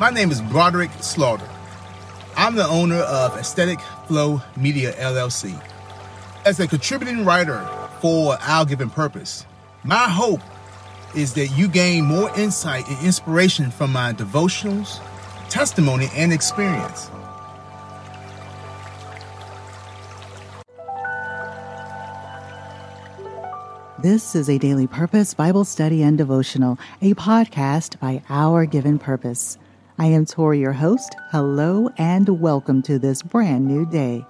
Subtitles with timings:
[0.00, 1.48] My name is Broderick Slaughter.
[2.36, 5.60] I'm the owner of Aesthetic Flow Media LLC.
[6.46, 7.68] As a contributing writer
[8.00, 9.44] for Our Given Purpose,
[9.82, 10.40] my hope
[11.16, 15.00] is that you gain more insight and inspiration from my devotionals,
[15.48, 17.10] testimony, and experience.
[24.00, 29.58] This is a daily purpose Bible study and devotional, a podcast by Our Given Purpose.
[30.00, 31.16] I am Torrie, your host.
[31.32, 34.24] Hello and welcome to this brand new day.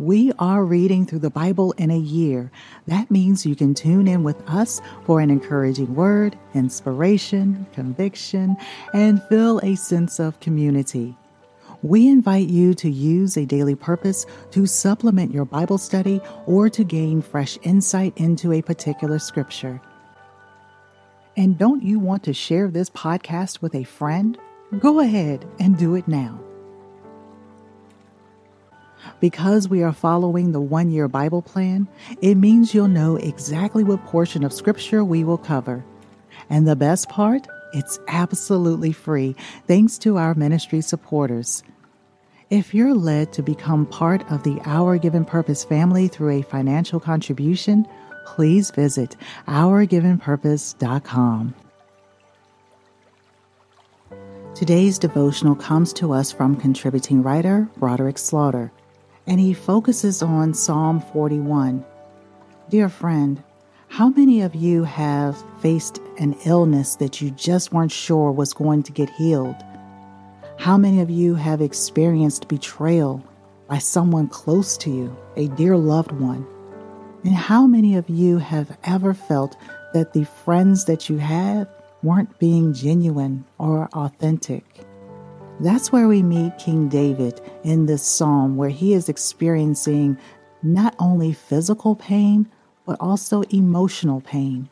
[0.00, 2.50] We are reading through the Bible in a year.
[2.88, 8.56] That means you can tune in with us for an encouraging word, inspiration, conviction,
[8.92, 11.16] and feel a sense of community.
[11.82, 16.82] We invite you to use a daily purpose to supplement your Bible study or to
[16.82, 19.80] gain fresh insight into a particular scripture.
[21.36, 24.36] And don't you want to share this podcast with a friend?
[24.78, 26.38] Go ahead and do it now.
[29.18, 31.88] Because we are following the one year Bible plan,
[32.22, 35.84] it means you'll know exactly what portion of Scripture we will cover.
[36.48, 37.48] And the best part?
[37.72, 39.34] It's absolutely free,
[39.66, 41.64] thanks to our ministry supporters.
[42.48, 46.98] If you're led to become part of the Our Given Purpose family through a financial
[47.00, 47.86] contribution,
[48.26, 51.54] please visit ourgivenpurpose.com.
[54.60, 58.70] Today's devotional comes to us from contributing writer Broderick Slaughter,
[59.26, 61.82] and he focuses on Psalm 41.
[62.68, 63.42] Dear friend,
[63.88, 68.82] how many of you have faced an illness that you just weren't sure was going
[68.82, 69.56] to get healed?
[70.58, 73.24] How many of you have experienced betrayal
[73.66, 76.46] by someone close to you, a dear loved one?
[77.24, 79.56] And how many of you have ever felt
[79.94, 81.66] that the friends that you have
[82.02, 84.64] weren't being genuine or authentic.
[85.60, 90.16] That's where we meet King David in this psalm, where he is experiencing
[90.62, 92.48] not only physical pain,
[92.86, 94.68] but also emotional pain.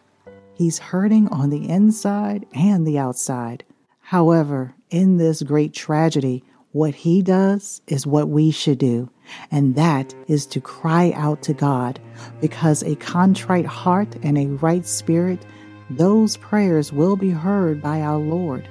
[0.55, 3.65] He's hurting on the inside and the outside.
[4.01, 6.43] However, in this great tragedy,
[6.73, 9.11] what he does is what we should do,
[9.51, 12.01] and that is to cry out to God,
[12.41, 15.45] because a contrite heart and a right spirit
[15.91, 18.69] those prayers will be heard by our Lord.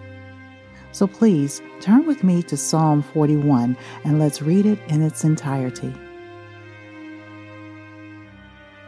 [0.92, 5.94] So please turn with me to Psalm 41 and let's read it in its entirety.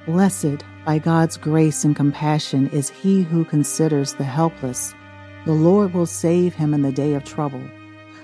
[0.06, 4.94] Blessed by God's grace and compassion is he who considers the helpless.
[5.46, 7.64] The Lord will save him in the day of trouble.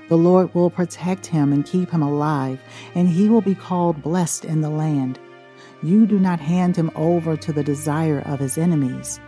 [0.08, 2.60] The Lord will protect him and keep him alive,
[2.94, 5.20] and he will be called blessed in the land.
[5.82, 9.20] You do not hand him over to the desire of his enemies.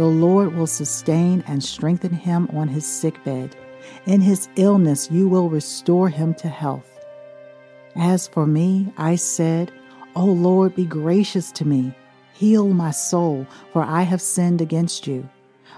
[0.00, 3.54] The Lord will sustain and strengthen him on his sickbed.
[4.06, 6.98] In his illness, you will restore him to health.
[7.94, 9.70] As for me, I said,
[10.16, 11.94] O Lord, be gracious to me.
[12.32, 15.28] Heal my soul, for I have sinned against you.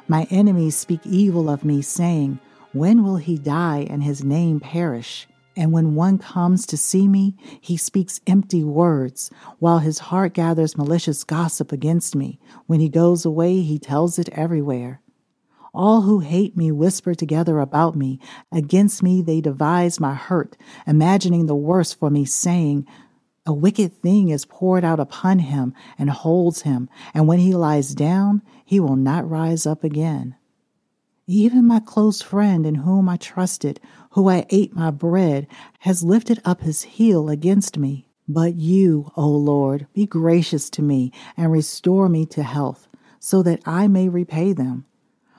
[0.06, 2.38] My enemies speak evil of me, saying,
[2.72, 5.27] When will he die and his name perish?
[5.57, 10.79] And when one comes to see me, he speaks empty words, while his heart gathers
[10.79, 12.41] malicious gossip against me.
[12.67, 15.03] When he goes away, he tells it everywhere.
[15.75, 18.19] All who hate me whisper together about me.
[18.51, 22.87] Against me they devise my hurt, imagining the worst for me, saying,
[23.47, 27.95] A wicked thing is poured out upon him and holds him, and when he lies
[27.95, 30.37] down, he will not rise up again.
[31.34, 35.47] Even my close friend in whom I trusted, who I ate my bread,
[35.78, 38.06] has lifted up his heel against me.
[38.28, 42.87] But you, O Lord, be gracious to me and restore me to health,
[43.19, 44.84] so that I may repay them.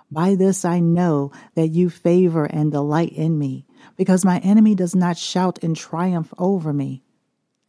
[0.10, 4.96] By this I know that you favor and delight in me, because my enemy does
[4.96, 7.04] not shout in triumph over me.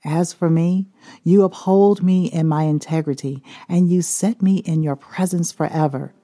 [0.02, 0.86] As for me,
[1.24, 6.14] you uphold me in my integrity, and you set me in your presence forever.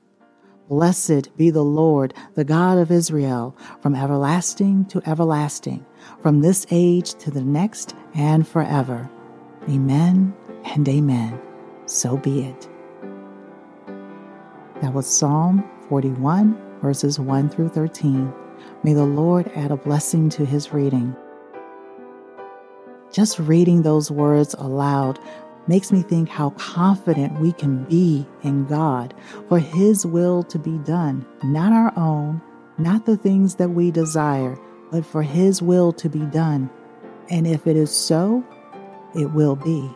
[0.70, 5.84] Blessed be the Lord, the God of Israel, from everlasting to everlasting,
[6.22, 9.10] from this age to the next and forever.
[9.68, 10.32] Amen
[10.66, 11.40] and amen.
[11.86, 12.68] So be it.
[14.80, 18.32] That was Psalm 41, verses 1 through 13.
[18.84, 21.16] May the Lord add a blessing to his reading.
[23.12, 25.18] Just reading those words aloud
[25.66, 29.14] makes me think how confident we can be in God
[29.48, 32.40] for His will to be done, not our own,
[32.78, 34.58] not the things that we desire,
[34.90, 36.70] but for His will to be done.
[37.28, 38.44] And if it is so,
[39.14, 39.88] it will be.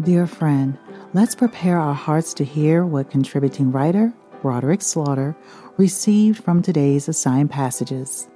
[0.00, 0.78] Dear friend,
[1.12, 4.12] let's prepare our hearts to hear what contributing writer
[4.42, 5.34] Broderick Slaughter,
[5.78, 8.28] received from today's assigned passages.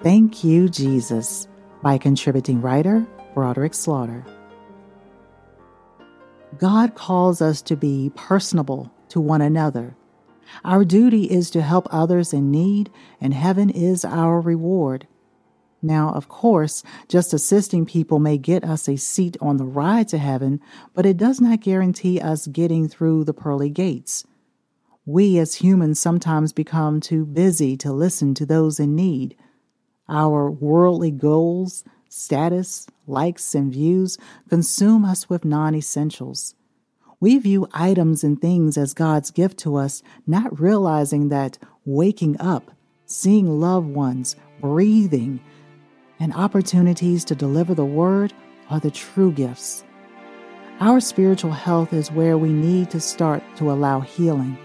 [0.00, 1.48] Thank You, Jesus,
[1.84, 4.24] by contributing writer Broderick Slaughter.
[6.56, 9.94] God calls us to be personable to one another.
[10.64, 12.90] Our duty is to help others in need,
[13.20, 15.06] and heaven is our reward.
[15.82, 20.18] Now, of course, just assisting people may get us a seat on the ride to
[20.18, 20.60] heaven,
[20.94, 24.24] but it does not guarantee us getting through the pearly gates.
[25.04, 29.36] We as humans sometimes become too busy to listen to those in need.
[30.08, 34.18] Our worldly goals, status, likes, and views
[34.48, 36.54] consume us with non essentials.
[37.20, 41.56] We view items and things as God's gift to us, not realizing that
[41.86, 42.70] waking up,
[43.06, 45.40] seeing loved ones, breathing,
[46.20, 48.32] and opportunities to deliver the word
[48.68, 49.84] are the true gifts.
[50.80, 54.58] Our spiritual health is where we need to start to allow healing.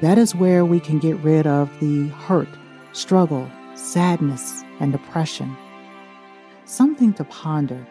[0.00, 2.48] That is where we can get rid of the hurt,
[2.92, 5.56] struggle, sadness, and depression.
[6.64, 7.86] Something to ponder.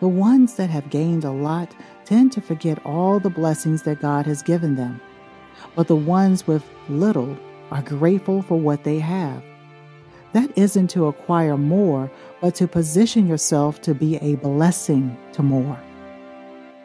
[0.00, 4.26] The ones that have gained a lot tend to forget all the blessings that God
[4.26, 5.00] has given them,
[5.74, 7.36] but the ones with little
[7.70, 9.42] are grateful for what they have.
[10.32, 12.10] That isn't to acquire more,
[12.40, 15.80] but to position yourself to be a blessing to more.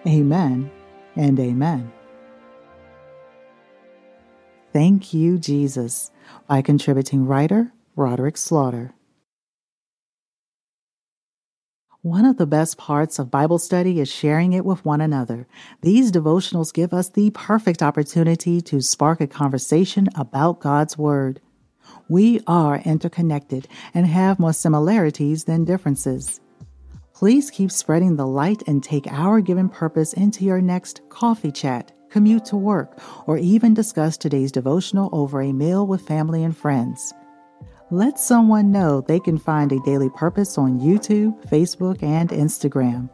[0.08, 0.72] Amen
[1.16, 1.92] and amen.
[4.72, 6.10] Thank You, Jesus,
[6.48, 8.96] by contributing writer Broderick Slaughter.
[12.04, 15.48] One of the best parts of Bible study is sharing it with one another.
[15.84, 21.40] These devotionals give us the perfect opportunity to spark a conversation about God's Word.
[22.10, 26.42] We are interconnected and have more similarities than differences.
[27.14, 31.94] Please keep spreading the light and take our given purpose into your next coffee chat,
[32.10, 37.14] commute to work, or even discuss today's devotional over a meal with family and friends.
[37.94, 43.08] Let someone know they can find a daily purpose on YouTube, Facebook, and Instagram.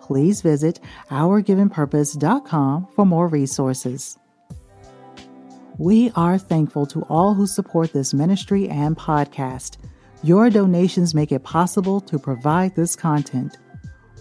[0.00, 0.80] Please visit
[1.10, 4.16] ourgivenpurpose.com for more resources.
[5.76, 9.76] We are thankful to all who support this ministry and podcast.
[10.22, 13.58] Your donations make it possible to provide this content.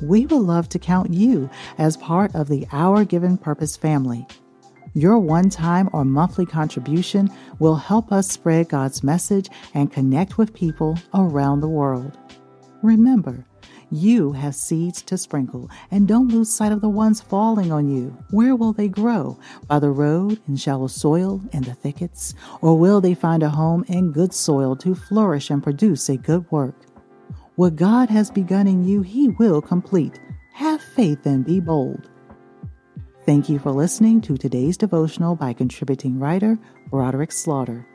[0.01, 4.27] We would love to count you as part of the Our Given Purpose family.
[4.97, 10.53] Your one time or monthly contribution will help us spread God's message and connect with
[10.53, 12.17] people around the world.
[12.81, 13.45] Remember,
[13.91, 18.17] you have seeds to sprinkle, and don't lose sight of the ones falling on you.
[18.31, 19.37] Where will they grow?
[19.67, 22.33] By the road, in shallow soil, in the thickets?
[22.61, 26.49] Or will they find a home in good soil to flourish and produce a good
[26.51, 26.75] work?
[27.55, 30.21] What God has begun in you, He will complete.
[30.53, 32.09] Have faith and be bold.
[33.25, 36.59] Thank you for listening to today's devotional by contributing writer
[36.91, 37.87] Broderick Slaughter.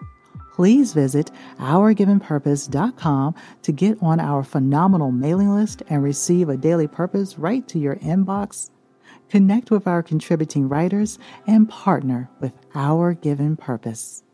[0.52, 1.30] Please visit
[1.60, 7.78] ourgivenpurpose.com to get on our phenomenal mailing list and receive a daily purpose right to
[7.78, 8.70] your inbox.
[9.28, 11.16] Connect with our contributing writers
[11.46, 14.24] and partner with Our Given Purpose.